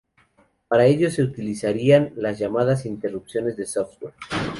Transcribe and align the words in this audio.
Para 0.67 0.87
ello 0.87 1.11
se 1.11 1.21
utilizarían 1.21 2.11
las 2.15 2.39
llamadas 2.39 2.87
interrupciones 2.87 3.55
de 3.55 3.67
software. 3.67 4.15